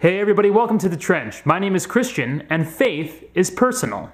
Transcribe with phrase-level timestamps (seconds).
[0.00, 1.44] Hey, everybody, welcome to The Trench.
[1.44, 4.12] My name is Christian, and faith is personal.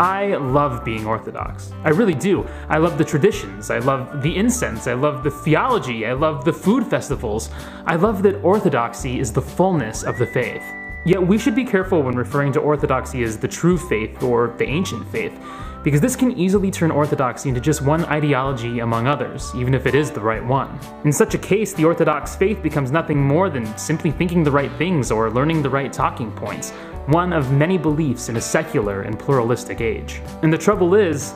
[0.00, 1.70] I love being Orthodox.
[1.84, 2.44] I really do.
[2.68, 3.70] I love the traditions.
[3.70, 4.88] I love the incense.
[4.88, 6.04] I love the theology.
[6.04, 7.50] I love the food festivals.
[7.86, 10.64] I love that Orthodoxy is the fullness of the faith.
[11.04, 14.66] Yet we should be careful when referring to Orthodoxy as the true faith or the
[14.66, 15.38] ancient faith,
[15.86, 19.94] because this can easily turn Orthodoxy into just one ideology among others, even if it
[19.94, 20.80] is the right one.
[21.04, 24.72] In such a case, the Orthodox faith becomes nothing more than simply thinking the right
[24.78, 26.72] things or learning the right talking points,
[27.06, 30.20] one of many beliefs in a secular and pluralistic age.
[30.42, 31.34] And the trouble is,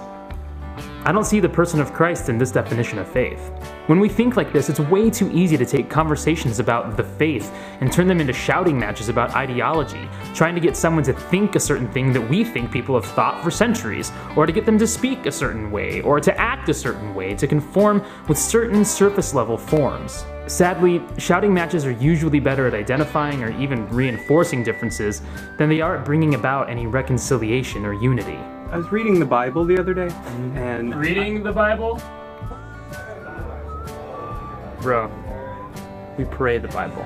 [1.02, 3.50] I don't see the person of Christ in this definition of faith.
[3.86, 7.50] When we think like this, it's way too easy to take conversations about the faith
[7.80, 11.60] and turn them into shouting matches about ideology, trying to get someone to think a
[11.60, 14.86] certain thing that we think people have thought for centuries, or to get them to
[14.86, 19.32] speak a certain way, or to act a certain way, to conform with certain surface
[19.32, 20.26] level forms.
[20.48, 25.22] Sadly, shouting matches are usually better at identifying or even reinforcing differences
[25.56, 28.38] than they are at bringing about any reconciliation or unity.
[28.70, 30.56] I was reading the Bible the other day, mm-hmm.
[30.56, 32.00] and Reading the Bible?
[34.80, 35.10] Bro,
[36.16, 37.04] we pray the Bible.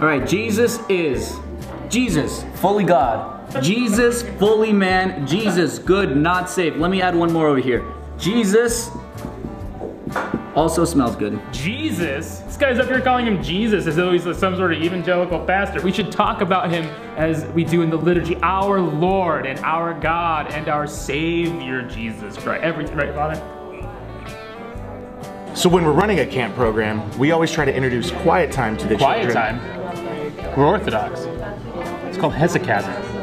[0.00, 1.38] All right, Jesus is
[1.88, 3.62] Jesus, fully God.
[3.62, 5.24] Jesus, fully man.
[5.24, 6.74] Jesus, good, not safe.
[6.76, 7.84] Let me add one more over here.
[8.18, 8.90] Jesus
[10.56, 11.40] also smells good.
[11.52, 12.43] Jesus?
[12.54, 15.82] This guy's up here calling him Jesus as though he's some sort of evangelical pastor.
[15.82, 16.84] We should talk about him
[17.16, 22.36] as we do in the liturgy our Lord and our God and our Savior, Jesus
[22.36, 22.62] Christ.
[22.62, 23.34] Everything, right, Father?
[25.56, 28.86] So when we're running a camp program, we always try to introduce quiet time to
[28.86, 29.58] the Quiet children.
[29.58, 30.56] time.
[30.56, 31.22] We're Orthodox.
[32.06, 33.13] It's called hesychasm.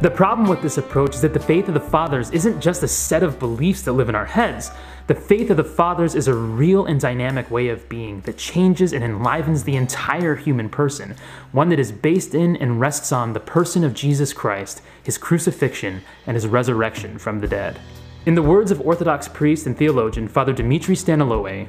[0.00, 2.88] The problem with this approach is that the faith of the fathers isn't just a
[2.88, 4.70] set of beliefs that live in our heads.
[5.08, 8.94] The faith of the fathers is a real and dynamic way of being that changes
[8.94, 11.16] and enlivens the entire human person,
[11.52, 16.00] one that is based in and rests on the person of Jesus Christ, his crucifixion,
[16.26, 17.78] and his resurrection from the dead.
[18.24, 21.68] In the words of Orthodox priest and theologian Father Dimitri Staniloae,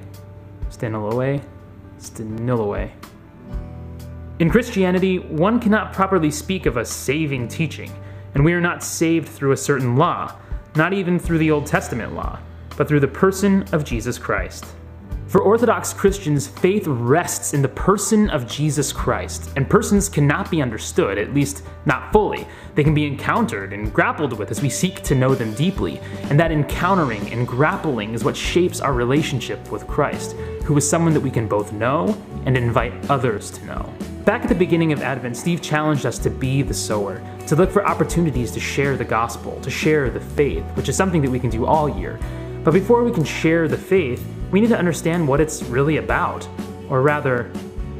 [0.69, 1.43] Staniloae?
[1.99, 2.91] Staniloae.
[4.39, 7.91] In Christianity, one cannot properly speak of a saving teaching,
[8.33, 10.35] and we are not saved through a certain law,
[10.75, 12.39] not even through the Old Testament law,
[12.77, 14.65] but through the person of Jesus Christ.
[15.31, 20.61] For Orthodox Christians, faith rests in the person of Jesus Christ, and persons cannot be
[20.61, 22.45] understood, at least not fully.
[22.75, 26.37] They can be encountered and grappled with as we seek to know them deeply, and
[26.37, 30.33] that encountering and grappling is what shapes our relationship with Christ,
[30.65, 33.93] who is someone that we can both know and invite others to know.
[34.25, 37.71] Back at the beginning of Advent, Steve challenged us to be the sower, to look
[37.71, 41.39] for opportunities to share the gospel, to share the faith, which is something that we
[41.39, 42.19] can do all year.
[42.63, 46.47] But before we can share the faith, we need to understand what it's really about,
[46.87, 47.45] or rather,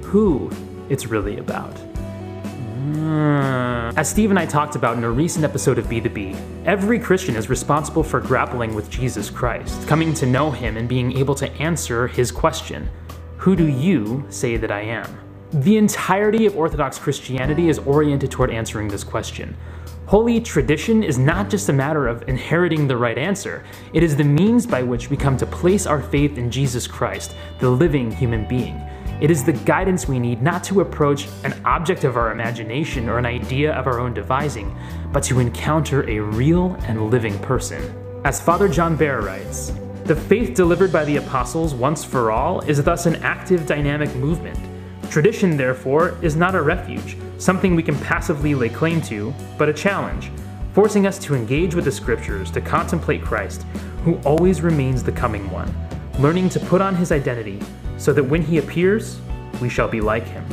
[0.04, 0.52] who
[0.90, 1.74] it's really about.
[1.74, 3.98] Mm.
[3.98, 7.00] As Steve and I talked about in a recent episode of Be the Bee, every
[7.00, 11.34] Christian is responsible for grappling with Jesus Christ, coming to know him and being able
[11.34, 12.88] to answer his question
[13.38, 15.21] Who do you say that I am?
[15.54, 19.54] The entirety of Orthodox Christianity is oriented toward answering this question.
[20.06, 24.24] Holy tradition is not just a matter of inheriting the right answer, it is the
[24.24, 28.48] means by which we come to place our faith in Jesus Christ, the living human
[28.48, 28.82] being.
[29.20, 33.18] It is the guidance we need not to approach an object of our imagination or
[33.18, 34.74] an idea of our own devising,
[35.12, 37.84] but to encounter a real and living person.
[38.24, 39.74] As Father John Behr writes,
[40.06, 44.58] the faith delivered by the apostles once for all is thus an active, dynamic movement.
[45.12, 49.74] Tradition, therefore, is not a refuge, something we can passively lay claim to, but a
[49.74, 50.32] challenge,
[50.72, 53.64] forcing us to engage with the scriptures, to contemplate Christ,
[54.06, 55.70] who always remains the coming one,
[56.20, 57.60] learning to put on his identity
[57.98, 59.20] so that when he appears,
[59.62, 60.46] we shall be like him.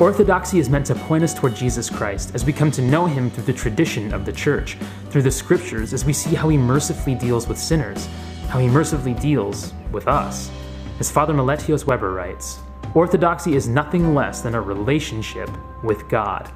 [0.00, 3.30] Orthodoxy is meant to point us toward Jesus Christ as we come to know him
[3.30, 4.76] through the tradition of the church,
[5.10, 8.08] through the scriptures as we see how he mercifully deals with sinners,
[8.48, 10.50] how he mercifully deals with us.
[10.98, 12.58] As Father Meletios Webber writes,
[12.94, 15.48] Orthodoxy is nothing less than a relationship
[15.82, 16.52] with God.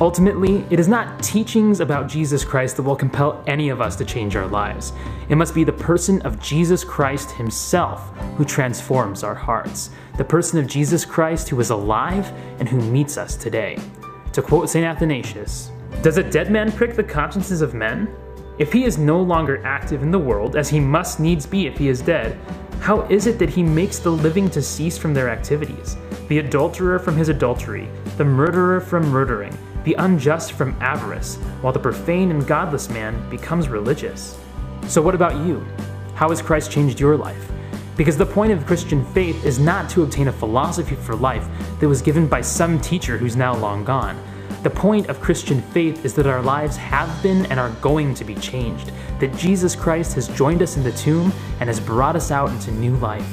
[0.00, 4.04] Ultimately, it is not teachings about Jesus Christ that will compel any of us to
[4.04, 4.92] change our lives.
[5.28, 10.60] It must be the person of Jesus Christ himself who transforms our hearts, the person
[10.60, 13.76] of Jesus Christ who is alive and who meets us today.
[14.32, 14.86] To quote St.
[14.86, 18.08] Athanasius, Does a dead man prick the consciences of men?
[18.58, 21.76] If he is no longer active in the world, as he must needs be if
[21.76, 22.38] he is dead,
[22.80, 25.98] how is it that he makes the living to cease from their activities,
[26.28, 27.86] the adulterer from his adultery,
[28.16, 33.68] the murderer from murdering, the unjust from avarice, while the profane and godless man becomes
[33.68, 34.38] religious.
[34.86, 35.64] So, what about you?
[36.14, 37.52] How has Christ changed your life?
[37.98, 41.46] Because the point of Christian faith is not to obtain a philosophy for life
[41.80, 44.18] that was given by some teacher who's now long gone.
[44.62, 48.26] The point of Christian faith is that our lives have been and are going to
[48.26, 52.30] be changed, that Jesus Christ has joined us in the tomb and has brought us
[52.30, 53.26] out into new life,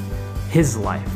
[0.48, 1.12] His life.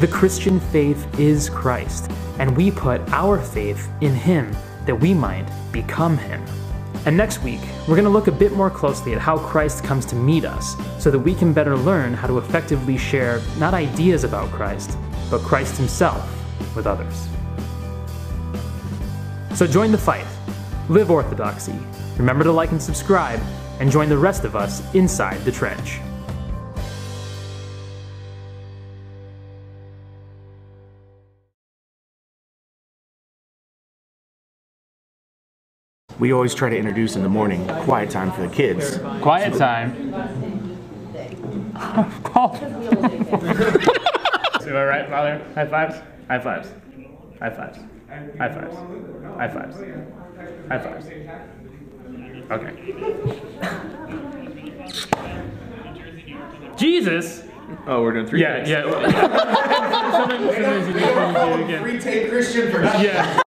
[0.00, 2.10] The Christian faith is Christ,
[2.40, 4.50] and we put our faith in Him
[4.84, 6.44] that we might become Him.
[7.06, 10.04] And next week, we're going to look a bit more closely at how Christ comes
[10.06, 14.24] to meet us so that we can better learn how to effectively share not ideas
[14.24, 14.98] about Christ,
[15.30, 16.28] but Christ Himself
[16.74, 17.28] with others.
[19.54, 20.26] So join the fight,
[20.88, 21.74] live orthodoxy,
[22.16, 23.40] remember to like and subscribe,
[23.80, 26.00] and join the rest of us inside the trench.
[36.18, 38.98] We always try to introduce in the morning quiet time for the kids.
[39.20, 40.12] Quiet time.
[42.22, 42.56] Call.
[42.56, 42.68] To
[44.66, 45.44] my right, Father.
[45.54, 45.96] High fives.
[46.28, 46.68] High fives.
[47.40, 47.78] High fives.
[48.12, 48.76] High fives.
[49.38, 49.76] High fives.
[50.68, 51.06] High fives.
[52.50, 52.72] Okay.
[56.76, 57.44] Jesus!
[57.86, 58.42] Oh, we're doing three.
[58.42, 58.82] Yeah, yeah.
[60.12, 61.82] sometimes, sometimes you do, you do again.
[61.82, 63.42] Free tape Christian for Yeah.